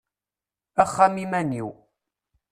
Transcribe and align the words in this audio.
Axxam 0.83 1.15
iman-iw; 1.23 1.69